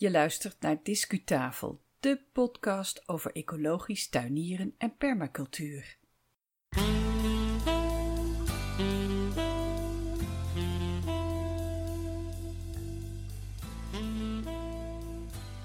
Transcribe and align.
Je 0.00 0.10
luistert 0.10 0.60
naar 0.60 0.82
Discutafel, 0.82 1.80
de 1.98 2.20
podcast 2.32 3.08
over 3.08 3.32
ecologisch 3.32 4.08
tuinieren 4.08 4.74
en 4.78 4.96
permacultuur. 4.96 5.98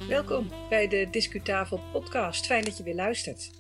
Welkom 0.08 0.50
bij 0.70 0.88
de 0.88 1.08
Discutafel 1.12 1.80
podcast. 1.92 2.46
Fijn 2.46 2.64
dat 2.64 2.78
je 2.78 2.84
weer 2.84 2.96
luistert. 2.96 3.52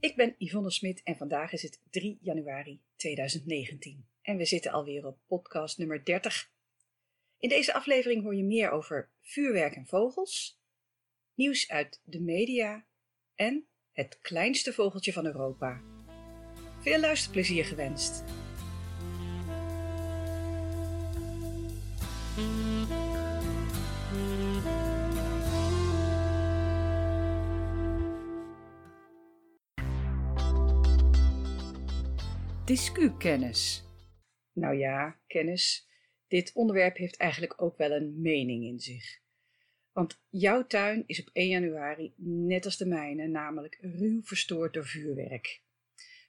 Ik 0.00 0.16
ben 0.16 0.34
Yvonne 0.38 0.70
Smit 0.70 1.02
en 1.02 1.16
vandaag 1.16 1.52
is 1.52 1.62
het 1.62 1.80
3 1.90 2.18
januari 2.20 2.80
2019. 2.96 4.06
En 4.22 4.36
we 4.36 4.44
zitten 4.44 4.72
alweer 4.72 5.06
op 5.06 5.18
podcast 5.26 5.78
nummer 5.78 6.04
30. 6.04 6.54
In 7.38 7.48
deze 7.48 7.74
aflevering 7.74 8.22
hoor 8.22 8.34
je 8.34 8.44
meer 8.44 8.70
over 8.70 9.10
vuurwerk 9.22 9.74
en 9.74 9.86
vogels, 9.86 10.60
nieuws 11.34 11.70
uit 11.70 12.00
de 12.04 12.20
media 12.20 12.86
en 13.34 13.66
het 13.92 14.18
kleinste 14.20 14.72
vogeltje 14.72 15.12
van 15.12 15.26
Europa. 15.26 15.82
Veel 16.80 17.00
luisterplezier 17.00 17.64
gewenst. 17.64 18.24
Discu-kennis. 32.64 33.84
Nou 34.52 34.76
ja, 34.76 35.20
kennis. 35.26 35.88
Dit 36.28 36.52
onderwerp 36.54 36.96
heeft 36.96 37.16
eigenlijk 37.16 37.62
ook 37.62 37.76
wel 37.76 37.90
een 37.90 38.20
mening 38.20 38.64
in 38.64 38.80
zich. 38.80 39.20
Want 39.92 40.20
jouw 40.28 40.66
tuin 40.66 41.02
is 41.06 41.20
op 41.20 41.30
1 41.32 41.48
januari, 41.48 42.12
net 42.16 42.64
als 42.64 42.76
de 42.76 42.86
mijne, 42.86 43.26
namelijk 43.26 43.78
ruw 43.80 44.22
verstoord 44.22 44.72
door 44.74 44.86
vuurwerk. 44.86 45.60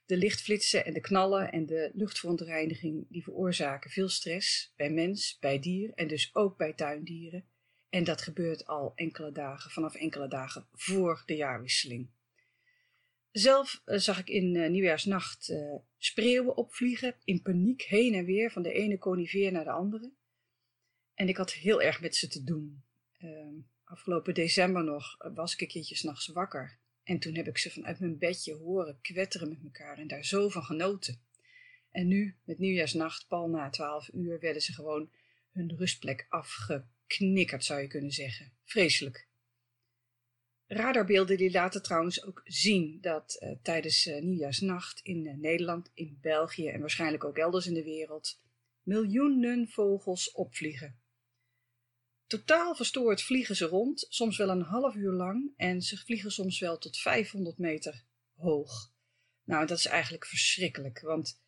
De 0.06 0.16
lichtflitsen 0.16 0.84
en 0.84 0.92
de 0.92 1.00
knallen 1.00 1.52
en 1.52 1.66
de 1.66 1.90
luchtverontreiniging 1.94 3.06
die 3.08 3.22
veroorzaken 3.22 3.90
veel 3.90 4.08
stress 4.08 4.72
bij 4.76 4.90
mens, 4.90 5.38
bij 5.40 5.58
dier 5.58 5.92
en 5.94 6.08
dus 6.08 6.34
ook 6.34 6.56
bij 6.56 6.72
tuindieren. 6.72 7.44
En 7.88 8.04
dat 8.04 8.22
gebeurt 8.22 8.66
al 8.66 8.92
enkele 8.94 9.32
dagen, 9.32 9.70
vanaf 9.70 9.94
enkele 9.94 10.28
dagen 10.28 10.66
voor 10.72 11.22
de 11.26 11.36
jaarwisseling. 11.36 12.08
Zelf 13.30 13.82
eh, 13.84 13.98
zag 13.98 14.18
ik 14.18 14.28
in 14.28 14.54
uh, 14.54 14.68
nieuwjaarsnacht 14.68 15.48
uh, 15.48 15.74
spreeuwen 15.96 16.56
opvliegen, 16.56 17.16
in 17.24 17.42
paniek 17.42 17.82
heen 17.82 18.14
en 18.14 18.24
weer 18.24 18.50
van 18.50 18.62
de 18.62 18.72
ene 18.72 18.98
conifeer 18.98 19.52
naar 19.52 19.64
de 19.64 19.70
andere. 19.70 20.12
En 21.14 21.28
ik 21.28 21.36
had 21.36 21.52
heel 21.52 21.82
erg 21.82 22.00
met 22.00 22.16
ze 22.16 22.28
te 22.28 22.44
doen. 22.44 22.82
Ehm, 23.18 23.54
afgelopen 23.84 24.34
december 24.34 24.84
nog 24.84 25.16
was 25.34 25.52
ik 25.52 25.60
een 25.60 25.68
keertje 25.68 25.96
s'nachts 25.96 26.26
wakker. 26.26 26.78
En 27.02 27.18
toen 27.18 27.34
heb 27.34 27.46
ik 27.46 27.58
ze 27.58 27.70
vanuit 27.70 28.00
mijn 28.00 28.18
bedje 28.18 28.54
horen 28.54 28.98
kwetteren 29.00 29.48
met 29.48 29.62
elkaar 29.62 29.98
en 29.98 30.06
daar 30.06 30.24
zo 30.24 30.48
van 30.48 30.62
genoten. 30.62 31.22
En 31.90 32.06
nu, 32.06 32.36
met 32.44 32.58
nieuwjaarsnacht, 32.58 33.26
pal 33.28 33.48
na 33.48 33.70
twaalf 33.70 34.10
uur, 34.12 34.40
werden 34.40 34.62
ze 34.62 34.72
gewoon 34.72 35.10
hun 35.52 35.76
rustplek 35.76 36.26
afgeknikkerd, 36.28 37.64
zou 37.64 37.80
je 37.80 37.86
kunnen 37.86 38.10
zeggen. 38.10 38.52
Vreselijk. 38.64 39.27
Radarbeelden 40.70 41.36
die 41.36 41.50
laten 41.50 41.82
trouwens 41.82 42.24
ook 42.24 42.40
zien 42.44 42.98
dat 43.00 43.38
uh, 43.40 43.50
tijdens 43.62 44.06
uh, 44.06 44.22
nieuwjaarsnacht 44.22 45.00
in 45.00 45.24
uh, 45.24 45.34
Nederland, 45.34 45.90
in 45.94 46.18
België 46.20 46.68
en 46.68 46.80
waarschijnlijk 46.80 47.24
ook 47.24 47.38
elders 47.38 47.66
in 47.66 47.74
de 47.74 47.84
wereld 47.84 48.40
miljoenen 48.82 49.68
vogels 49.68 50.32
opvliegen. 50.32 51.00
Totaal 52.26 52.74
verstoord 52.74 53.22
vliegen 53.22 53.56
ze 53.56 53.64
rond, 53.64 54.06
soms 54.08 54.36
wel 54.36 54.48
een 54.48 54.62
half 54.62 54.94
uur 54.94 55.12
lang 55.12 55.52
en 55.56 55.82
ze 55.82 55.96
vliegen 55.96 56.30
soms 56.30 56.58
wel 56.58 56.78
tot 56.78 56.98
500 56.98 57.58
meter 57.58 58.04
hoog. 58.34 58.92
Nou, 59.44 59.66
dat 59.66 59.78
is 59.78 59.86
eigenlijk 59.86 60.26
verschrikkelijk, 60.26 61.00
want 61.00 61.40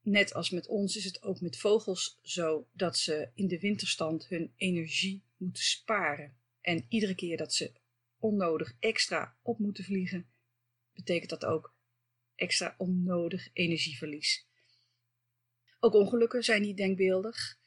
net 0.00 0.34
als 0.34 0.50
met 0.50 0.66
ons 0.66 0.96
is 0.96 1.04
het 1.04 1.22
ook 1.22 1.40
met 1.40 1.58
vogels 1.58 2.18
zo 2.22 2.68
dat 2.72 2.96
ze 2.96 3.30
in 3.34 3.48
de 3.48 3.60
winterstand 3.60 4.28
hun 4.28 4.52
energie 4.56 5.24
moeten 5.36 5.62
sparen. 5.62 6.36
En 6.60 6.86
iedere 6.88 7.14
keer 7.14 7.36
dat 7.36 7.54
ze 7.54 7.72
onnodig 8.18 8.76
extra 8.78 9.36
op 9.42 9.58
moeten 9.58 9.84
vliegen, 9.84 10.26
betekent 10.92 11.30
dat 11.30 11.44
ook 11.44 11.74
extra 12.34 12.74
onnodig 12.78 13.48
energieverlies. 13.52 14.46
Ook 15.80 15.94
ongelukken 15.94 16.42
zijn 16.42 16.62
niet 16.62 16.76
denkbeeldig. 16.76 17.58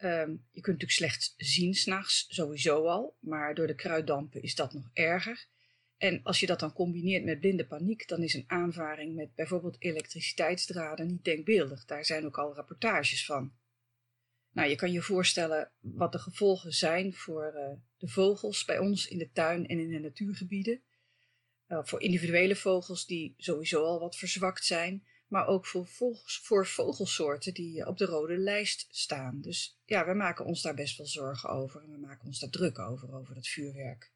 Um, 0.00 0.46
je 0.50 0.60
kunt 0.60 0.80
natuurlijk 0.80 0.90
slecht 0.90 1.34
zien 1.36 1.74
s'nachts, 1.74 2.26
sowieso 2.28 2.86
al, 2.86 3.16
maar 3.20 3.54
door 3.54 3.66
de 3.66 3.74
kruiddampen 3.74 4.42
is 4.42 4.54
dat 4.54 4.72
nog 4.72 4.90
erger. 4.92 5.48
En 5.96 6.22
als 6.22 6.40
je 6.40 6.46
dat 6.46 6.60
dan 6.60 6.72
combineert 6.72 7.24
met 7.24 7.40
blinde 7.40 7.66
paniek, 7.66 8.08
dan 8.08 8.22
is 8.22 8.34
een 8.34 8.44
aanvaring 8.46 9.14
met 9.14 9.34
bijvoorbeeld 9.34 9.76
elektriciteitsdraden 9.78 11.06
niet 11.06 11.24
denkbeeldig. 11.24 11.84
Daar 11.84 12.04
zijn 12.04 12.26
ook 12.26 12.38
al 12.38 12.54
rapportages 12.54 13.24
van. 13.24 13.52
Nou, 14.58 14.70
je 14.70 14.76
kan 14.76 14.92
je 14.92 15.02
voorstellen 15.02 15.70
wat 15.80 16.12
de 16.12 16.18
gevolgen 16.18 16.72
zijn 16.72 17.14
voor 17.14 17.52
uh, 17.54 17.80
de 17.96 18.08
vogels 18.08 18.64
bij 18.64 18.78
ons 18.78 19.06
in 19.06 19.18
de 19.18 19.30
tuin 19.30 19.66
en 19.66 19.78
in 19.78 19.90
de 19.90 19.98
natuurgebieden. 19.98 20.82
Uh, 21.68 21.78
voor 21.82 22.00
individuele 22.00 22.56
vogels 22.56 23.06
die 23.06 23.34
sowieso 23.36 23.84
al 23.84 24.00
wat 24.00 24.16
verzwakt 24.16 24.64
zijn, 24.64 25.06
maar 25.26 25.46
ook 25.46 25.66
voor, 25.66 25.86
vogels, 25.86 26.40
voor 26.42 26.66
vogelsoorten 26.66 27.54
die 27.54 27.86
op 27.86 27.98
de 27.98 28.04
rode 28.04 28.36
lijst 28.36 28.86
staan. 28.90 29.40
Dus 29.40 29.78
ja, 29.84 30.06
we 30.06 30.14
maken 30.14 30.44
ons 30.44 30.62
daar 30.62 30.74
best 30.74 30.96
wel 30.96 31.06
zorgen 31.06 31.48
over 31.48 31.82
en 31.82 31.90
we 31.90 31.98
maken 31.98 32.26
ons 32.26 32.38
daar 32.38 32.50
druk 32.50 32.78
over, 32.78 33.14
over 33.14 33.34
dat 33.34 33.46
vuurwerk. 33.46 34.12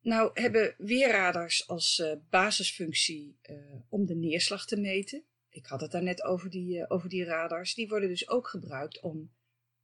Nou 0.00 0.30
hebben 0.34 0.74
weerradars 0.78 1.68
als 1.68 2.02
basisfunctie 2.30 3.38
om 3.88 4.06
de 4.06 4.14
neerslag 4.14 4.66
te 4.66 4.76
meten 4.76 5.24
ik 5.50 5.66
had 5.66 5.80
het 5.80 5.90
daarnet 5.90 6.22
over 6.22 6.50
die, 6.50 6.78
uh, 6.78 6.84
over 6.88 7.08
die 7.08 7.24
radars, 7.24 7.74
die 7.74 7.88
worden 7.88 8.08
dus 8.08 8.28
ook 8.28 8.48
gebruikt 8.48 9.00
om 9.00 9.32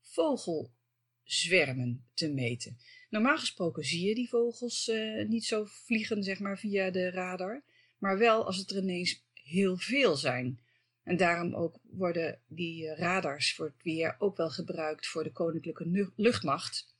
vogelzwermen 0.01 2.07
te 2.15 2.33
meten. 2.33 2.79
Normaal 3.11 3.39
gesproken 3.39 3.85
zie 3.85 4.09
je 4.09 4.15
die 4.15 4.29
vogels 4.29 4.89
uh, 4.89 5.29
niet 5.29 5.45
zo 5.45 5.65
vliegen, 5.65 6.23
zeg 6.23 6.39
maar, 6.39 6.59
via 6.59 6.91
de 6.91 7.11
radar, 7.11 7.65
maar 7.99 8.19
wel 8.19 8.47
als 8.47 8.57
het 8.57 8.71
er 8.71 8.83
ineens 8.83 9.25
heel 9.33 9.77
veel 9.77 10.17
zijn. 10.17 10.61
En 11.03 11.17
daarom 11.17 11.55
ook 11.55 11.79
worden 11.83 12.41
die 12.47 12.85
uh, 12.85 12.99
radars 12.99 13.55
voor 13.55 13.67
het 13.67 13.83
weer 13.83 14.17
ook 14.19 14.37
wel 14.37 14.51
gebruikt 14.51 15.07
voor 15.07 15.25
de 15.25 15.33
Koninklijke 15.33 16.13
Luchtmacht. 16.17 16.95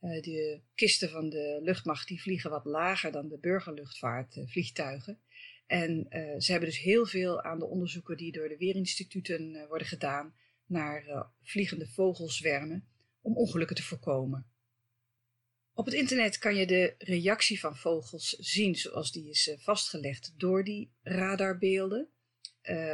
de 0.00 0.60
kisten 0.74 1.10
van 1.10 1.28
de 1.28 1.60
luchtmacht 1.62 2.08
die 2.08 2.22
vliegen 2.22 2.50
wat 2.50 2.64
lager 2.64 3.12
dan 3.12 3.28
de 3.28 3.38
burgerluchtvaartvliegtuigen. 3.38 5.20
En 5.66 6.06
uh, 6.10 6.40
ze 6.40 6.50
hebben 6.50 6.68
dus 6.68 6.78
heel 6.78 7.06
veel 7.06 7.42
aan 7.42 7.58
de 7.58 7.66
onderzoeken 7.66 8.16
die 8.16 8.32
door 8.32 8.48
de 8.48 8.56
weerinstituten 8.56 9.54
uh, 9.54 9.66
worden 9.66 9.86
gedaan 9.86 10.34
naar 10.66 11.06
uh, 11.06 11.22
vliegende 11.42 11.86
vogelzwermen 11.86 12.88
om 13.20 13.36
ongelukken 13.36 13.76
te 13.76 13.82
voorkomen. 13.82 14.46
Op 15.72 15.84
het 15.84 15.94
internet 15.94 16.38
kan 16.38 16.56
je 16.56 16.66
de 16.66 16.94
reactie 16.98 17.60
van 17.60 17.76
vogels 17.76 18.28
zien 18.28 18.74
zoals 18.74 19.12
die 19.12 19.28
is 19.28 19.56
vastgelegd 19.56 20.34
door 20.36 20.64
die 20.64 20.92
radarbeelden. 21.02 22.08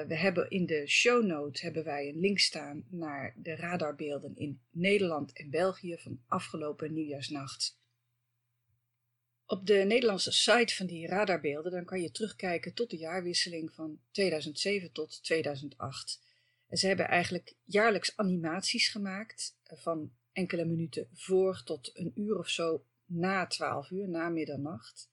we 0.06 0.16
hebben 0.16 0.50
in 0.50 0.66
de 0.66 0.86
show 0.86 1.25
note 1.25 1.62
hebben 1.62 1.84
wij 1.84 2.09
een 2.09 2.20
link 2.20 2.38
staan 2.38 2.86
naar 2.91 3.34
de 3.36 3.56
radarbeelden 3.56 4.36
in 4.36 4.60
Nederland 4.70 5.32
en 5.32 5.50
België 5.50 5.97
van 5.98 6.20
afgelopen 6.26 6.92
nieuwjaarsnacht. 6.92 7.79
Op 9.50 9.66
de 9.66 9.74
Nederlandse 9.74 10.32
site 10.32 10.74
van 10.74 10.86
die 10.86 11.06
radarbeelden 11.06 11.72
dan 11.72 11.84
kan 11.84 12.00
je 12.00 12.10
terugkijken 12.10 12.74
tot 12.74 12.90
de 12.90 12.96
jaarwisseling 12.96 13.74
van 13.74 14.00
2007 14.10 14.92
tot 14.92 15.22
2008. 15.22 16.22
En 16.68 16.76
ze 16.76 16.86
hebben 16.86 17.08
eigenlijk 17.08 17.54
jaarlijks 17.64 18.16
animaties 18.16 18.88
gemaakt 18.88 19.56
eh, 19.62 19.78
van 19.78 20.12
enkele 20.32 20.64
minuten 20.64 21.08
voor 21.12 21.62
tot 21.64 21.90
een 21.94 22.12
uur 22.14 22.38
of 22.38 22.48
zo 22.48 22.84
na 23.04 23.47
12 23.47 23.91
uur, 23.91 24.08
na 24.08 24.28
middernacht. 24.28 25.10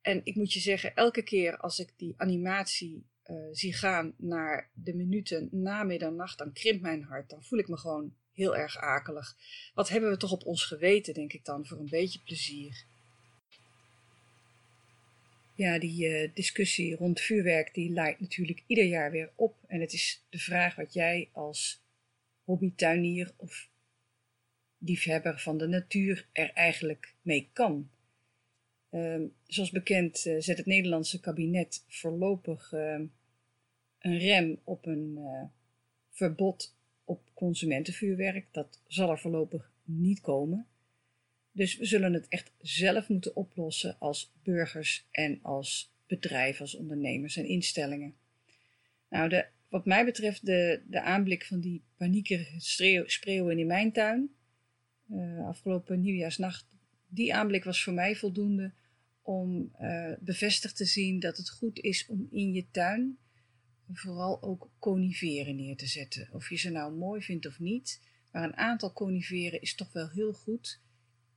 En 0.00 0.20
ik 0.24 0.34
moet 0.34 0.52
je 0.52 0.60
zeggen, 0.60 0.94
elke 0.94 1.22
keer 1.22 1.56
als 1.56 1.78
ik 1.78 1.92
die 1.96 2.14
animatie 2.16 3.06
uh, 3.24 3.36
zie 3.52 3.74
gaan 3.74 4.14
naar 4.16 4.70
de 4.74 4.94
minuten 4.94 5.48
na 5.50 5.82
middernacht, 5.82 6.38
dan 6.38 6.52
krimpt 6.52 6.82
mijn 6.82 7.02
hart. 7.02 7.30
Dan 7.30 7.44
voel 7.44 7.58
ik 7.58 7.68
me 7.68 7.76
gewoon 7.76 8.14
heel 8.32 8.56
erg 8.56 8.76
akelig. 8.76 9.36
Wat 9.74 9.88
hebben 9.88 10.10
we 10.10 10.16
toch 10.16 10.32
op 10.32 10.44
ons 10.44 10.64
geweten, 10.64 11.14
denk 11.14 11.32
ik 11.32 11.44
dan, 11.44 11.66
voor 11.66 11.78
een 11.78 11.88
beetje 11.88 12.22
plezier 12.22 12.90
ja, 15.62 15.78
die 15.78 16.08
uh, 16.08 16.28
discussie 16.34 16.96
rond 16.96 17.20
vuurwerk 17.20 17.74
die 17.74 17.90
lijkt 17.90 18.20
natuurlijk 18.20 18.64
ieder 18.66 18.84
jaar 18.84 19.10
weer 19.10 19.32
op. 19.34 19.56
En 19.66 19.80
het 19.80 19.92
is 19.92 20.26
de 20.28 20.38
vraag 20.38 20.74
wat 20.74 20.92
jij 20.92 21.28
als 21.32 21.82
hobbytuinier 22.44 23.32
of 23.36 23.70
liefhebber 24.78 25.38
van 25.38 25.58
de 25.58 25.66
natuur 25.66 26.28
er 26.32 26.50
eigenlijk 26.52 27.14
mee 27.22 27.50
kan. 27.52 27.90
Uh, 28.90 29.22
zoals 29.46 29.70
bekend 29.70 30.26
uh, 30.26 30.36
zet 30.38 30.56
het 30.56 30.66
Nederlandse 30.66 31.20
kabinet 31.20 31.84
voorlopig 31.88 32.72
ehm, 32.72 33.04
een 33.98 34.18
rem 34.18 34.60
op 34.64 34.86
een 34.86 35.18
eh, 35.18 35.44
verbod 36.10 36.76
op 37.04 37.30
consumentenvuurwerk. 37.34 38.46
Dat 38.50 38.82
zal 38.86 39.10
er 39.10 39.18
voorlopig 39.18 39.72
niet 39.84 40.20
komen. 40.20 40.66
Dus 41.52 41.76
we 41.76 41.84
zullen 41.84 42.12
het 42.12 42.28
echt 42.28 42.52
zelf 42.60 43.08
moeten 43.08 43.36
oplossen 43.36 43.98
als 43.98 44.32
burgers 44.42 45.06
en 45.10 45.38
als 45.42 45.92
bedrijven, 46.06 46.60
als 46.60 46.74
ondernemers 46.74 47.36
en 47.36 47.46
instellingen. 47.46 48.14
Nou, 49.08 49.28
de, 49.28 49.46
wat 49.68 49.84
mij 49.84 50.04
betreft 50.04 50.46
de, 50.46 50.82
de 50.86 51.02
aanblik 51.02 51.44
van 51.44 51.60
die 51.60 51.82
paniekerige 51.96 53.04
spreeuwen 53.06 53.58
in 53.58 53.66
mijn 53.66 53.92
tuin, 53.92 54.30
uh, 55.10 55.46
afgelopen 55.46 56.00
nieuwjaarsnacht, 56.00 56.66
die 57.08 57.34
aanblik 57.34 57.64
was 57.64 57.82
voor 57.82 57.92
mij 57.92 58.16
voldoende 58.16 58.72
om 59.22 59.72
uh, 59.80 60.12
bevestigd 60.20 60.76
te 60.76 60.84
zien 60.84 61.20
dat 61.20 61.36
het 61.36 61.50
goed 61.50 61.78
is 61.78 62.06
om 62.06 62.28
in 62.30 62.52
je 62.52 62.66
tuin 62.70 63.18
vooral 63.92 64.42
ook 64.42 64.70
coniferen 64.78 65.56
neer 65.56 65.76
te 65.76 65.86
zetten. 65.86 66.28
Of 66.32 66.48
je 66.48 66.56
ze 66.56 66.70
nou 66.70 66.94
mooi 66.94 67.22
vindt 67.22 67.46
of 67.46 67.58
niet, 67.58 68.00
maar 68.32 68.44
een 68.44 68.56
aantal 68.56 68.92
coniferen 68.92 69.60
is 69.60 69.74
toch 69.74 69.92
wel 69.92 70.08
heel 70.08 70.32
goed. 70.32 70.80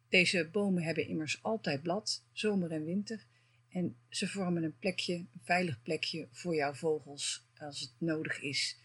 Deze 0.09 0.49
bomen 0.51 0.83
hebben 0.83 1.07
immers 1.07 1.43
altijd 1.43 1.81
blad, 1.81 2.23
zomer 2.31 2.71
en 2.71 2.85
winter, 2.85 3.25
en 3.69 3.95
ze 4.09 4.27
vormen 4.27 4.63
een 4.63 4.77
plekje, 4.79 5.13
een 5.13 5.41
veilig 5.43 5.81
plekje 5.81 6.27
voor 6.31 6.55
jouw 6.55 6.73
vogels 6.73 7.47
als 7.57 7.79
het 7.79 7.91
nodig 7.97 8.41
is. 8.41 8.79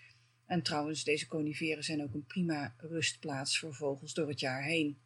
En 0.47 0.63
trouwens, 0.63 1.05
deze 1.05 1.27
coniferen 1.27 1.85
zijn 1.85 2.03
ook 2.03 2.15
een 2.15 2.27
prima 2.27 2.75
rustplaats 2.79 3.59
voor 3.59 3.75
vogels 3.75 4.15
door 4.15 4.29
het 4.29 4.41
jaar 4.41 4.63
heen. 4.63 4.99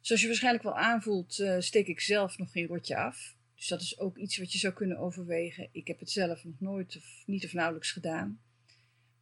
Zoals 0.00 0.20
je 0.20 0.26
waarschijnlijk 0.26 0.64
wel 0.64 0.76
aanvoelt, 0.76 1.38
uh, 1.38 1.60
steek 1.60 1.86
ik 1.86 2.00
zelf 2.00 2.38
nog 2.38 2.52
geen 2.52 2.66
rotje 2.66 2.96
af. 2.96 3.36
Dus 3.54 3.68
dat 3.68 3.80
is 3.80 3.98
ook 3.98 4.16
iets 4.16 4.38
wat 4.38 4.52
je 4.52 4.58
zou 4.58 4.72
kunnen 4.72 4.98
overwegen. 4.98 5.68
Ik 5.72 5.86
heb 5.86 5.98
het 5.98 6.10
zelf 6.10 6.44
nog 6.44 6.60
nooit 6.60 6.96
of 6.96 7.22
niet 7.26 7.44
of 7.44 7.52
nauwelijks 7.52 7.92
gedaan. 7.92 8.40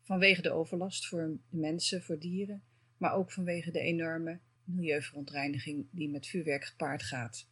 Vanwege 0.02 0.42
de 0.42 0.50
overlast 0.50 1.06
voor 1.06 1.38
de 1.50 1.56
mensen, 1.56 2.02
voor 2.02 2.18
dieren, 2.18 2.62
maar 2.96 3.14
ook 3.14 3.32
vanwege 3.32 3.70
de 3.70 3.80
enorme 3.80 4.40
milieuverontreiniging 4.74 5.86
die 5.90 6.08
met 6.08 6.26
vuurwerk 6.26 6.64
gepaard 6.64 7.02
gaat. 7.02 7.48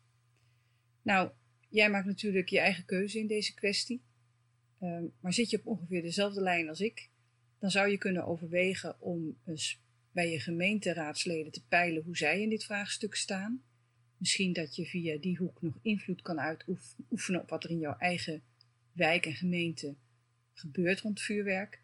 Nou, 1.02 1.30
jij 1.68 1.90
maakt 1.90 2.06
natuurlijk 2.06 2.48
je 2.48 2.58
eigen 2.58 2.84
keuze 2.84 3.18
in 3.18 3.26
deze 3.26 3.54
kwestie. 3.54 4.02
Uh, 4.80 5.02
maar 5.20 5.32
zit 5.32 5.50
je 5.50 5.58
op 5.58 5.66
ongeveer 5.66 6.02
dezelfde 6.02 6.40
lijn 6.40 6.68
als 6.68 6.80
ik, 6.80 7.10
dan 7.58 7.70
zou 7.70 7.88
je 7.88 7.98
kunnen 7.98 8.26
overwegen 8.26 9.00
om 9.00 9.38
eens 9.44 9.80
bij 10.12 10.30
je 10.30 10.40
gemeenteraadsleden 10.40 11.52
te 11.52 11.66
peilen 11.68 12.02
hoe 12.02 12.16
zij 12.16 12.42
in 12.42 12.48
dit 12.48 12.64
vraagstuk 12.64 13.14
staan. 13.14 13.62
Misschien 14.16 14.52
dat 14.52 14.76
je 14.76 14.86
via 14.86 15.18
die 15.18 15.36
hoek 15.36 15.62
nog 15.62 15.78
invloed 15.82 16.22
kan 16.22 16.40
uitoefenen 16.40 17.40
op 17.40 17.48
wat 17.48 17.64
er 17.64 17.70
in 17.70 17.78
jouw 17.78 17.96
eigen 17.98 18.42
wijk 18.92 19.26
en 19.26 19.34
gemeente 19.34 19.96
gebeurt 20.52 21.00
rond 21.00 21.20
vuurwerk. 21.20 21.82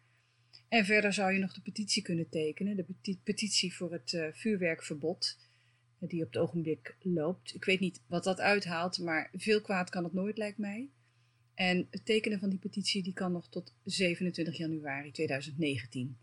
En 0.73 0.85
verder 0.85 1.13
zou 1.13 1.33
je 1.33 1.39
nog 1.39 1.53
de 1.53 1.61
petitie 1.61 2.01
kunnen 2.01 2.29
tekenen, 2.29 2.75
de 2.75 3.17
petitie 3.23 3.75
voor 3.75 3.91
het 3.91 4.11
uh, 4.13 4.27
vuurwerkverbod, 4.31 5.37
uh, 5.99 6.09
die 6.09 6.21
op 6.21 6.33
het 6.33 6.41
ogenblik 6.41 6.95
loopt. 7.01 7.55
Ik 7.55 7.65
weet 7.65 7.79
niet 7.79 8.01
wat 8.07 8.23
dat 8.23 8.39
uithaalt, 8.39 8.99
maar 8.99 9.29
veel 9.33 9.61
kwaad 9.61 9.89
kan 9.89 10.03
het 10.03 10.13
nooit, 10.13 10.37
lijkt 10.37 10.57
mij. 10.57 10.89
En 11.53 11.87
het 11.89 12.05
tekenen 12.05 12.39
van 12.39 12.49
die 12.49 12.59
petitie 12.59 13.03
die 13.03 13.13
kan 13.13 13.31
nog 13.31 13.49
tot 13.49 13.73
27 13.83 14.57
januari 14.57 15.11
2019. 15.11 16.17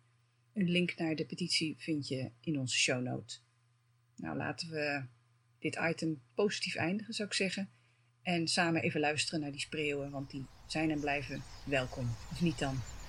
Een 0.52 0.70
link 0.70 0.96
naar 0.96 1.16
de 1.16 1.24
petitie 1.24 1.74
vind 1.78 2.08
je 2.08 2.30
in 2.40 2.58
onze 2.58 2.78
shownote. 2.78 3.36
Nou, 4.16 4.36
laten 4.36 4.70
we 4.70 5.02
dit 5.58 5.78
item 5.90 6.20
positief 6.34 6.74
eindigen, 6.74 7.14
zou 7.14 7.28
ik 7.28 7.34
zeggen. 7.34 7.70
En 8.22 8.48
samen 8.48 8.82
even 8.82 9.00
luisteren 9.00 9.40
naar 9.40 9.52
die 9.52 9.60
spreeuwen, 9.60 10.10
want 10.10 10.30
die 10.30 10.46
zijn 10.66 10.90
en 10.90 11.00
blijven 11.00 11.42
welkom. 11.64 12.08
Of 12.30 12.40
niet 12.40 12.58
dan? 12.58 12.99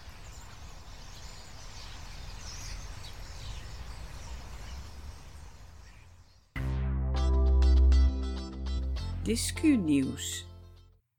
Discu-nieuws. 9.31 10.45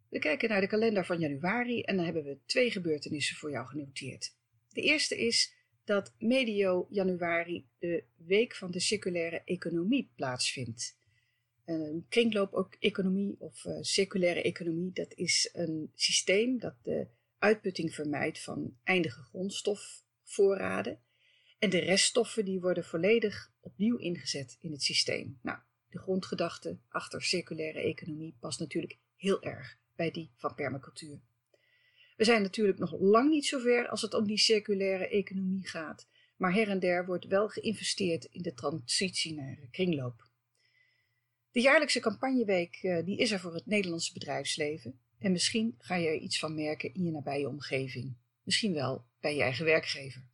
We 0.08 0.18
kijken 0.18 0.48
naar 0.48 0.60
de 0.60 0.66
kalender 0.66 1.06
van 1.06 1.18
januari 1.18 1.82
en 1.82 1.96
dan 1.96 2.04
hebben 2.04 2.24
we 2.24 2.38
twee 2.46 2.70
gebeurtenissen 2.70 3.36
voor 3.36 3.50
jou 3.50 3.66
genoteerd. 3.66 4.36
De 4.68 4.80
eerste 4.80 5.18
is 5.18 5.54
dat 5.84 6.14
medio 6.18 6.86
januari 6.90 7.66
de 7.78 8.04
Week 8.16 8.54
van 8.54 8.70
de 8.70 8.80
Circulaire 8.80 9.42
Economie 9.44 10.10
plaatsvindt. 10.16 10.98
Een 11.64 12.06
kringloop-economie 12.08 13.36
of 13.38 13.64
uh, 13.64 13.78
circulaire 13.80 14.42
economie, 14.42 14.92
dat 14.92 15.14
is 15.14 15.50
een 15.52 15.90
systeem 15.94 16.58
dat 16.58 16.74
de 16.82 17.06
uitputting 17.38 17.94
vermijdt 17.94 18.42
van 18.42 18.76
eindige 18.84 19.22
grondstofvoorraden. 19.22 21.00
En 21.58 21.70
de 21.70 21.78
reststoffen 21.78 22.44
die 22.44 22.60
worden 22.60 22.84
volledig 22.84 23.52
opnieuw 23.60 23.96
ingezet 23.96 24.58
in 24.60 24.72
het 24.72 24.82
systeem. 24.82 25.38
Nou, 25.42 25.58
de 25.92 25.98
grondgedachte 25.98 26.78
achter 26.88 27.22
circulaire 27.22 27.80
economie 27.80 28.36
past 28.40 28.60
natuurlijk 28.60 28.98
heel 29.16 29.42
erg 29.42 29.78
bij 29.96 30.10
die 30.10 30.30
van 30.36 30.54
permacultuur. 30.54 31.20
We 32.16 32.24
zijn 32.24 32.42
natuurlijk 32.42 32.78
nog 32.78 33.00
lang 33.00 33.30
niet 33.30 33.46
zover 33.46 33.88
als 33.88 34.02
het 34.02 34.14
om 34.14 34.26
die 34.26 34.38
circulaire 34.38 35.08
economie 35.08 35.68
gaat, 35.68 36.08
maar 36.36 36.54
her 36.54 36.68
en 36.68 36.78
der 36.78 37.06
wordt 37.06 37.26
wel 37.26 37.48
geïnvesteerd 37.48 38.24
in 38.24 38.42
de 38.42 38.54
transitie 38.54 39.34
naar 39.34 39.58
kringloop. 39.70 40.30
De 41.50 41.60
jaarlijkse 41.60 42.00
campagneweek 42.00 42.74
eh, 42.82 43.04
die 43.04 43.18
is 43.18 43.30
er 43.30 43.40
voor 43.40 43.54
het 43.54 43.66
Nederlandse 43.66 44.12
bedrijfsleven 44.12 45.00
en 45.18 45.32
misschien 45.32 45.74
ga 45.78 45.94
je 45.94 46.08
er 46.08 46.16
iets 46.16 46.38
van 46.38 46.54
merken 46.54 46.94
in 46.94 47.04
je 47.04 47.10
nabije 47.10 47.48
omgeving, 47.48 48.16
misschien 48.42 48.72
wel 48.72 49.04
bij 49.20 49.34
je 49.34 49.42
eigen 49.42 49.64
werkgever. 49.64 50.30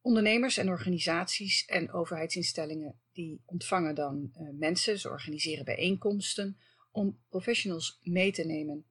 Ondernemers 0.00 0.56
en 0.56 0.68
organisaties 0.68 1.64
en 1.64 1.92
overheidsinstellingen 1.92 3.00
die 3.16 3.42
ontvangen 3.44 3.94
dan 3.94 4.32
uh, 4.40 4.48
mensen, 4.58 4.98
ze 4.98 5.08
organiseren 5.08 5.64
bijeenkomsten 5.64 6.58
om 6.90 7.18
professionals 7.28 8.00
mee 8.02 8.32
te 8.32 8.44
nemen 8.44 8.86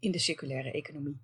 in 0.00 0.10
de 0.10 0.18
circulaire 0.18 0.70
economie. 0.70 1.20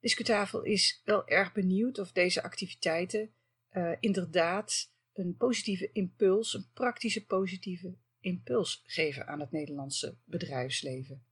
Discutafel 0.00 0.62
is 0.62 1.00
wel 1.04 1.28
erg 1.28 1.52
benieuwd 1.52 1.98
of 1.98 2.12
deze 2.12 2.42
activiteiten 2.42 3.34
uh, 3.72 3.92
inderdaad 4.00 4.92
een 5.12 5.36
positieve 5.36 5.90
impuls, 5.92 6.54
een 6.54 6.70
praktische 6.72 7.26
positieve 7.26 7.96
impuls 8.20 8.82
geven 8.86 9.26
aan 9.26 9.40
het 9.40 9.50
Nederlandse 9.50 10.16
bedrijfsleven. 10.24 11.24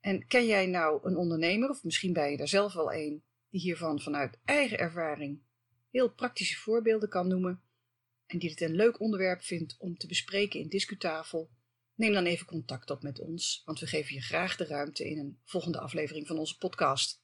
En 0.00 0.26
ken 0.26 0.46
jij 0.46 0.66
nou 0.66 1.08
een 1.08 1.16
ondernemer, 1.16 1.68
of 1.68 1.84
misschien 1.84 2.12
ben 2.12 2.30
je 2.30 2.36
er 2.36 2.48
zelf 2.48 2.72
wel 2.72 2.92
een, 2.92 3.24
die 3.48 3.60
hiervan 3.60 4.00
vanuit 4.00 4.38
eigen 4.44 4.78
ervaring 4.78 5.42
heel 5.90 6.12
praktische 6.12 6.56
voorbeelden 6.56 7.08
kan 7.08 7.28
noemen 7.28 7.62
en 8.26 8.38
die 8.38 8.50
het 8.50 8.60
een 8.60 8.74
leuk 8.74 9.00
onderwerp 9.00 9.42
vindt 9.42 9.76
om 9.78 9.96
te 9.96 10.06
bespreken 10.06 10.60
in 10.60 10.68
Discutafel? 10.68 11.50
Neem 11.94 12.12
dan 12.12 12.24
even 12.24 12.46
contact 12.46 12.90
op 12.90 13.02
met 13.02 13.20
ons, 13.20 13.62
want 13.64 13.80
we 13.80 13.86
geven 13.86 14.14
je 14.14 14.20
graag 14.20 14.56
de 14.56 14.64
ruimte 14.64 15.08
in 15.08 15.18
een 15.18 15.38
volgende 15.44 15.80
aflevering 15.80 16.26
van 16.26 16.38
onze 16.38 16.58
podcast. 16.58 17.22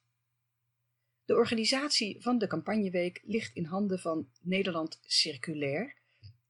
De 1.25 1.35
organisatie 1.35 2.21
van 2.21 2.37
de 2.37 2.47
campagneweek 2.47 3.21
ligt 3.23 3.55
in 3.55 3.65
handen 3.65 3.99
van 3.99 4.29
Nederland 4.41 4.99
Circulair. 5.01 5.99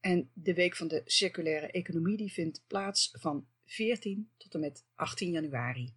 En 0.00 0.30
de 0.34 0.54
Week 0.54 0.76
van 0.76 0.88
de 0.88 1.02
Circulaire 1.04 1.66
Economie 1.66 2.16
die 2.16 2.32
vindt 2.32 2.64
plaats 2.66 3.10
van 3.12 3.46
14 3.64 4.30
tot 4.36 4.54
en 4.54 4.60
met 4.60 4.84
18 4.94 5.30
januari. 5.30 5.94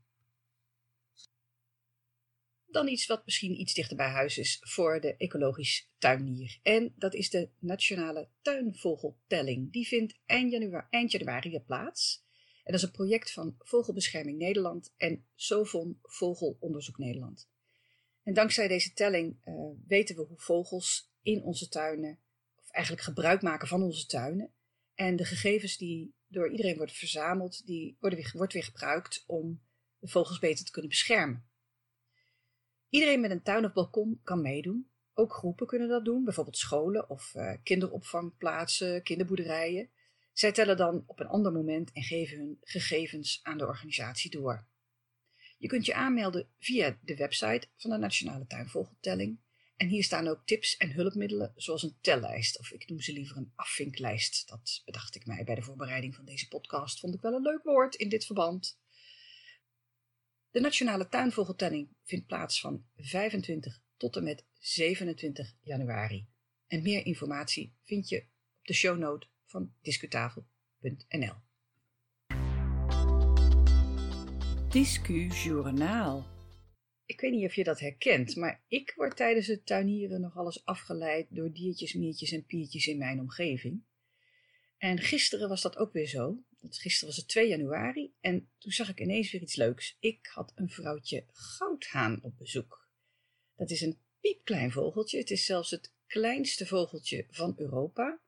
Dan 2.75 2.87
iets 2.87 3.05
wat 3.05 3.25
misschien 3.25 3.59
iets 3.59 3.73
dichter 3.73 3.97
bij 3.97 4.09
huis 4.09 4.37
is 4.37 4.57
voor 4.61 5.01
de 5.01 5.15
ecologisch 5.17 5.89
tuinier. 5.97 6.59
En 6.63 6.93
dat 6.95 7.13
is 7.13 7.29
de 7.29 7.49
Nationale 7.59 8.27
Tuinvogeltelling. 8.41 9.71
Die 9.71 9.87
vindt 9.87 10.19
eind 10.25 10.51
januari, 10.51 10.85
eind 10.89 11.11
januari 11.11 11.59
plaats. 11.59 12.23
En 12.63 12.71
dat 12.71 12.75
is 12.75 12.81
een 12.81 12.91
project 12.91 13.31
van 13.31 13.55
Vogelbescherming 13.59 14.37
Nederland 14.37 14.93
en 14.97 15.25
Sovon 15.35 15.99
Vogelonderzoek 16.01 16.97
Nederland. 16.97 17.49
En 18.23 18.33
dankzij 18.33 18.67
deze 18.67 18.93
telling 18.93 19.37
uh, 19.45 19.69
weten 19.87 20.15
we 20.15 20.21
hoe 20.21 20.39
vogels 20.39 21.11
in 21.21 21.43
onze 21.43 21.69
tuinen, 21.69 22.19
of 22.55 22.69
eigenlijk 22.69 23.05
gebruik 23.05 23.41
maken 23.41 23.67
van 23.67 23.81
onze 23.81 24.05
tuinen. 24.05 24.53
En 24.95 25.15
de 25.15 25.25
gegevens 25.25 25.77
die 25.77 26.13
door 26.27 26.51
iedereen 26.51 26.77
worden 26.77 26.95
verzameld, 26.95 27.65
die 27.65 27.97
worden 27.99 28.19
weer, 28.19 28.31
wordt 28.33 28.53
weer 28.53 28.63
gebruikt 28.63 29.23
om 29.27 29.61
de 29.99 30.07
vogels 30.07 30.39
beter 30.39 30.65
te 30.65 30.71
kunnen 30.71 30.89
beschermen. 30.89 31.53
Iedereen 32.95 33.19
met 33.19 33.31
een 33.31 33.43
tuin 33.43 33.65
of 33.65 33.73
balkon 33.73 34.19
kan 34.23 34.41
meedoen. 34.41 34.89
Ook 35.13 35.33
groepen 35.33 35.67
kunnen 35.67 35.87
dat 35.87 36.05
doen, 36.05 36.23
bijvoorbeeld 36.23 36.57
scholen 36.57 37.09
of 37.09 37.33
uh, 37.35 37.53
kinderopvangplaatsen, 37.63 39.03
kinderboerderijen. 39.03 39.89
Zij 40.33 40.51
tellen 40.51 40.77
dan 40.77 41.03
op 41.05 41.19
een 41.19 41.27
ander 41.27 41.51
moment 41.51 41.91
en 41.91 42.03
geven 42.03 42.37
hun 42.37 42.57
gegevens 42.61 43.39
aan 43.43 43.57
de 43.57 43.65
organisatie 43.65 44.31
door. 44.31 44.67
Je 45.57 45.67
kunt 45.67 45.85
je 45.85 45.93
aanmelden 45.93 46.47
via 46.59 46.97
de 47.01 47.15
website 47.15 47.67
van 47.77 47.89
de 47.89 47.97
Nationale 47.97 48.47
Tuinvogeltelling. 48.47 49.39
En 49.75 49.87
hier 49.87 50.03
staan 50.03 50.27
ook 50.27 50.45
tips 50.45 50.77
en 50.77 50.91
hulpmiddelen, 50.91 51.53
zoals 51.55 51.83
een 51.83 51.97
tellijst, 52.01 52.59
of 52.59 52.71
ik 52.71 52.89
noem 52.89 52.99
ze 52.99 53.13
liever 53.13 53.37
een 53.37 53.51
afvinklijst. 53.55 54.47
Dat 54.49 54.81
bedacht 54.85 55.15
ik 55.15 55.25
mij 55.25 55.43
bij 55.43 55.55
de 55.55 55.61
voorbereiding 55.61 56.15
van 56.15 56.25
deze 56.25 56.47
podcast. 56.47 56.99
Vond 56.99 57.13
ik 57.13 57.21
wel 57.21 57.33
een 57.33 57.41
leuk 57.41 57.63
woord 57.63 57.95
in 57.95 58.09
dit 58.09 58.25
verband. 58.25 58.79
De 60.55 60.61
Nationale 60.61 61.09
Tuinvogeltelling 61.09 61.89
vindt 62.03 62.27
plaats 62.27 62.59
van 62.59 62.85
25 62.95 63.81
tot 63.97 64.15
en 64.15 64.23
met 64.23 64.45
27 64.59 65.55
januari. 65.61 66.27
En 66.67 66.81
meer 66.81 67.05
informatie 67.05 67.75
vind 67.83 68.09
je 68.09 68.17
op 68.17 68.27
de 68.61 68.73
shownote 68.73 69.27
van 69.45 69.73
discutafel.nl. 69.81 71.33
Discujournaal. 74.69 76.27
Ik 77.05 77.21
weet 77.21 77.31
niet 77.31 77.45
of 77.45 77.55
je 77.55 77.63
dat 77.63 77.79
herkent, 77.79 78.35
maar 78.35 78.63
ik 78.67 78.93
word 78.95 79.15
tijdens 79.15 79.47
het 79.47 79.65
tuinieren 79.65 80.21
nog 80.21 80.37
alles 80.37 80.65
afgeleid 80.65 81.27
door 81.29 81.51
diertjes, 81.51 81.93
miertjes 81.93 82.31
en 82.31 82.45
piertjes 82.45 82.87
in 82.87 82.97
mijn 82.97 83.19
omgeving. 83.19 83.83
En 84.85 84.99
gisteren 84.99 85.49
was 85.49 85.61
dat 85.61 85.77
ook 85.77 85.93
weer 85.93 86.07
zo. 86.07 86.37
Gisteren 86.69 87.07
was 87.07 87.17
het 87.17 87.27
2 87.27 87.47
januari 87.47 88.13
en 88.19 88.49
toen 88.57 88.71
zag 88.71 88.89
ik 88.89 88.99
ineens 88.99 89.31
weer 89.31 89.41
iets 89.41 89.55
leuks. 89.55 89.97
Ik 89.99 90.29
had 90.33 90.51
een 90.55 90.69
vrouwtje 90.69 91.25
goudhaan 91.31 92.19
op 92.21 92.37
bezoek. 92.37 92.89
Dat 93.55 93.69
is 93.69 93.81
een 93.81 93.99
piepklein 94.19 94.71
vogeltje. 94.71 95.17
Het 95.17 95.29
is 95.31 95.45
zelfs 95.45 95.71
het 95.71 95.93
kleinste 96.07 96.65
vogeltje 96.65 97.25
van 97.29 97.53
Europa. 97.57 98.19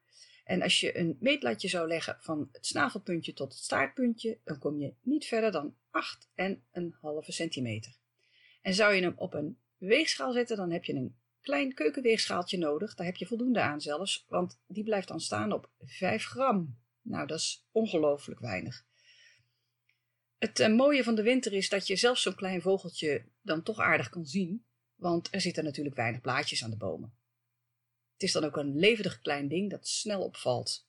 En 0.44 0.62
als 0.62 0.80
je 0.80 0.98
een 0.98 1.18
meetlatje 1.20 1.68
zou 1.68 1.88
leggen 1.88 2.18
van 2.20 2.50
het 2.52 2.66
snavelpuntje 2.66 3.34
tot 3.34 3.54
het 3.54 3.64
staartpuntje, 3.64 4.40
dan 4.44 4.60
kom 4.60 4.80
je 4.80 4.94
niet 5.02 5.26
verder 5.26 5.52
dan 5.52 5.76
8 5.90 6.30
en 6.36 6.64
een 6.72 6.96
halve 7.02 7.32
centimeter. 7.32 7.96
En 8.62 8.74
zou 8.74 8.94
je 8.94 9.02
hem 9.02 9.14
op 9.16 9.34
een 9.34 9.60
weegschaal 9.78 10.32
zetten, 10.32 10.58
dan 10.58 10.72
heb 10.72 10.84
je 10.84 10.94
een 10.94 11.18
klein 11.42 11.74
keukenweegschaaltje 11.74 12.58
nodig. 12.58 12.96
Daar 12.96 13.06
heb 13.06 13.16
je 13.16 13.26
voldoende 13.26 13.62
aan 13.62 13.82
zelfs, 13.82 14.26
want 14.28 14.60
die 14.68 14.84
blijft 14.84 15.08
dan 15.08 15.20
staan 15.20 15.52
op 15.52 15.70
5 15.80 16.26
gram. 16.26 16.78
Nou, 17.02 17.28
dat 17.28 17.38
is 17.40 17.66
ongelooflijk 17.72 18.40
weinig. 18.40 18.86
Het 20.38 20.60
uh, 20.60 20.76
mooie 20.76 21.04
van 21.04 21.16
de 21.16 21.24
winter 21.24 21.54
is 21.54 21.70
dat 21.70 21.88
je 21.88 21.96
zelfs 21.96 22.22
zo'n 22.22 22.36
klein 22.36 22.62
vogeltje 22.62 23.26
dan 23.42 23.64
toch 23.64 23.80
aardig 23.80 24.10
kan 24.10 24.26
zien, 24.26 24.66
want 24.96 25.28
er 25.32 25.42
zitten 25.42 25.64
natuurlijk 25.64 25.96
weinig 25.96 26.22
blaadjes 26.22 26.64
aan 26.64 26.70
de 26.70 26.78
bomen. 26.78 27.18
Het 28.14 28.24
is 28.24 28.32
dan 28.32 28.44
ook 28.44 28.58
een 28.58 28.76
levendig 28.76 29.22
klein 29.22 29.48
ding 29.48 29.70
dat 29.70 29.88
snel 29.88 30.24
opvalt. 30.24 30.88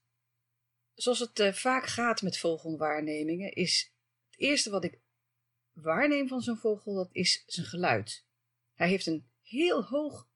Zoals 0.94 1.18
het 1.18 1.38
uh, 1.38 1.52
vaak 1.52 1.86
gaat 1.86 2.22
met 2.22 2.38
vogelwaarnemingen, 2.38 3.52
is 3.52 3.92
het 4.30 4.40
eerste 4.40 4.70
wat 4.70 4.84
ik 4.84 5.00
waarneem 5.72 6.28
van 6.28 6.40
zo'n 6.40 6.56
vogel, 6.56 6.94
dat 6.94 7.08
is 7.12 7.42
zijn 7.46 7.66
geluid. 7.66 8.26
Hij 8.74 8.88
heeft 8.88 9.06
een 9.06 9.28
heel 9.42 9.84
hoog, 9.84 10.27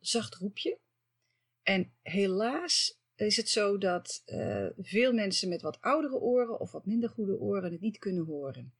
zacht 0.00 0.34
roepje. 0.34 0.78
En 1.62 1.92
helaas 2.02 3.00
is 3.14 3.36
het 3.36 3.48
zo 3.48 3.78
dat 3.78 4.22
uh, 4.26 4.66
veel 4.76 5.12
mensen 5.12 5.48
met 5.48 5.62
wat 5.62 5.80
oudere 5.80 6.14
oren 6.14 6.60
of 6.60 6.72
wat 6.72 6.86
minder 6.86 7.08
goede 7.08 7.38
oren 7.38 7.72
het 7.72 7.80
niet 7.80 7.98
kunnen 7.98 8.24
horen. 8.24 8.74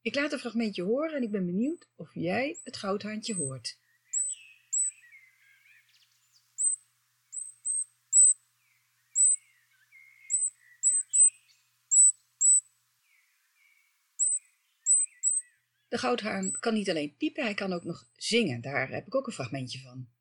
Ik 0.00 0.14
laat 0.14 0.32
een 0.32 0.38
fragmentje 0.38 0.82
horen 0.82 1.16
en 1.16 1.22
ik 1.22 1.30
ben 1.30 1.46
benieuwd 1.46 1.88
of 1.94 2.14
jij 2.14 2.58
het 2.62 2.76
goudhaantje 2.76 3.34
hoort. 3.34 3.78
De 15.88 15.98
goudhaan 15.98 16.50
kan 16.50 16.74
niet 16.74 16.90
alleen 16.90 17.16
piepen, 17.16 17.44
hij 17.44 17.54
kan 17.54 17.72
ook 17.72 17.84
nog 17.84 18.08
zingen. 18.16 18.60
Daar 18.60 18.90
heb 18.90 19.06
ik 19.06 19.14
ook 19.14 19.26
een 19.26 19.32
fragmentje 19.32 19.80
van. 19.80 20.13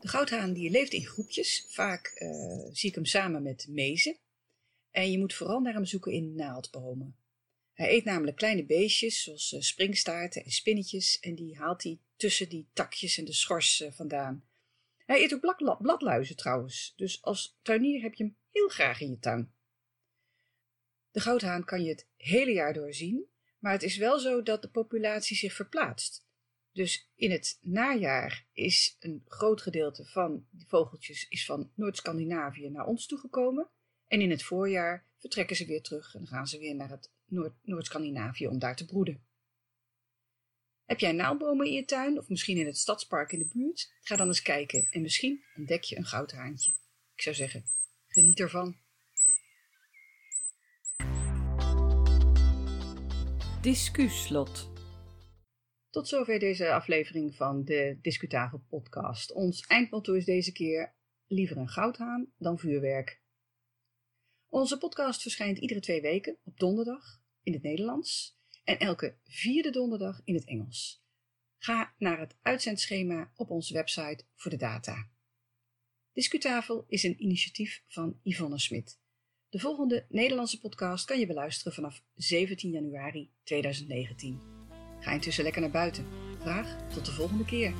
De 0.00 0.08
goudhaan 0.08 0.52
die 0.52 0.70
leeft 0.70 0.92
in 0.92 1.06
groepjes. 1.06 1.66
Vaak 1.68 2.12
uh, 2.18 2.68
zie 2.72 2.88
ik 2.88 2.94
hem 2.94 3.04
samen 3.04 3.42
met 3.42 3.66
mezen. 3.68 4.16
En 4.90 5.10
je 5.10 5.18
moet 5.18 5.34
vooral 5.34 5.60
naar 5.60 5.72
hem 5.72 5.84
zoeken 5.84 6.12
in 6.12 6.34
naaldbomen. 6.34 7.16
Hij 7.72 7.92
eet 7.92 8.04
namelijk 8.04 8.36
kleine 8.36 8.64
beestjes 8.64 9.22
zoals 9.22 9.52
uh, 9.52 9.60
springstaarten 9.60 10.44
en 10.44 10.50
spinnetjes 10.50 11.20
en 11.20 11.34
die 11.34 11.56
haalt 11.56 11.82
hij 11.82 11.98
tussen 12.16 12.48
die 12.48 12.68
takjes 12.72 13.18
en 13.18 13.24
de 13.24 13.32
schors 13.32 13.80
uh, 13.80 13.92
vandaan. 13.92 14.44
Hij 15.06 15.22
eet 15.22 15.34
ook 15.34 15.78
bladluizen 15.82 16.36
trouwens, 16.36 16.92
dus 16.96 17.22
als 17.22 17.58
tuinier 17.62 18.02
heb 18.02 18.14
je 18.14 18.24
hem 18.24 18.36
heel 18.50 18.68
graag 18.68 19.00
in 19.00 19.10
je 19.10 19.18
tuin. 19.18 19.52
De 21.10 21.20
goudhaan 21.20 21.64
kan 21.64 21.82
je 21.82 21.88
het 21.88 22.06
hele 22.16 22.52
jaar 22.52 22.72
door 22.72 22.94
zien, 22.94 23.24
maar 23.58 23.72
het 23.72 23.82
is 23.82 23.96
wel 23.96 24.18
zo 24.18 24.42
dat 24.42 24.62
de 24.62 24.68
populatie 24.68 25.36
zich 25.36 25.52
verplaatst. 25.52 26.24
Dus 26.72 27.10
in 27.14 27.30
het 27.30 27.58
najaar 27.60 28.46
is 28.52 28.96
een 29.00 29.22
groot 29.26 29.62
gedeelte 29.62 30.04
van 30.04 30.46
die 30.50 30.68
vogeltjes 30.68 31.28
is 31.28 31.44
van 31.44 31.70
Noord-Scandinavië 31.74 32.68
naar 32.68 32.86
ons 32.86 33.06
toegekomen. 33.06 33.68
En 34.06 34.20
in 34.20 34.30
het 34.30 34.42
voorjaar 34.42 35.06
vertrekken 35.18 35.56
ze 35.56 35.66
weer 35.66 35.82
terug 35.82 36.14
en 36.14 36.26
gaan 36.26 36.46
ze 36.46 36.58
weer 36.58 36.74
naar 36.74 36.90
het 36.90 37.10
Noord-Scandinavië 37.62 38.46
om 38.46 38.58
daar 38.58 38.76
te 38.76 38.84
broeden. 38.84 39.24
Heb 40.84 41.00
jij 41.00 41.12
naaldbomen 41.12 41.66
in 41.66 41.72
je 41.72 41.84
tuin 41.84 42.18
of 42.18 42.28
misschien 42.28 42.56
in 42.56 42.66
het 42.66 42.78
stadspark 42.78 43.32
in 43.32 43.38
de 43.38 43.50
buurt? 43.52 43.92
Ga 44.00 44.16
dan 44.16 44.26
eens 44.26 44.42
kijken 44.42 44.88
en 44.90 45.02
misschien 45.02 45.44
ontdek 45.56 45.82
je 45.82 45.96
een 45.96 46.06
goudhaantje. 46.06 46.72
Ik 47.14 47.22
zou 47.22 47.36
zeggen, 47.36 47.64
geniet 48.06 48.40
ervan. 48.40 48.76
Discuslot. 53.60 54.69
Tot 55.90 56.08
zover 56.08 56.38
deze 56.38 56.72
aflevering 56.72 57.34
van 57.34 57.64
de 57.64 57.98
Discutafel 58.02 58.64
podcast. 58.68 59.32
Ons 59.32 59.66
eindmotto 59.66 60.14
is 60.14 60.24
deze 60.24 60.52
keer 60.52 60.94
liever 61.26 61.56
een 61.56 61.68
goudhaan 61.68 62.32
dan 62.38 62.58
vuurwerk. 62.58 63.22
Onze 64.48 64.78
podcast 64.78 65.22
verschijnt 65.22 65.58
iedere 65.58 65.80
twee 65.80 66.00
weken 66.00 66.38
op 66.44 66.58
donderdag 66.58 67.22
in 67.42 67.52
het 67.52 67.62
Nederlands 67.62 68.38
en 68.64 68.78
elke 68.78 69.16
vierde 69.24 69.70
donderdag 69.70 70.20
in 70.24 70.34
het 70.34 70.46
Engels. 70.46 71.04
Ga 71.58 71.94
naar 71.98 72.18
het 72.18 72.36
uitzendschema 72.42 73.32
op 73.36 73.50
onze 73.50 73.72
website 73.72 74.24
voor 74.34 74.50
de 74.50 74.56
data. 74.56 75.10
Discutafel 76.12 76.84
is 76.88 77.02
een 77.02 77.22
initiatief 77.22 77.84
van 77.86 78.20
Yvonne 78.22 78.58
Smit. 78.58 79.00
De 79.48 79.58
volgende 79.58 80.06
Nederlandse 80.08 80.60
podcast 80.60 81.04
kan 81.04 81.18
je 81.18 81.26
beluisteren 81.26 81.72
vanaf 81.72 82.04
17 82.14 82.70
januari 82.70 83.32
2019. 83.42 84.59
Ga 85.00 85.10
intussen 85.10 85.44
lekker 85.44 85.60
naar 85.60 85.70
buiten. 85.70 86.06
Graag 86.40 86.76
tot 86.94 87.06
de 87.06 87.12
volgende 87.12 87.44
keer. 87.44 87.72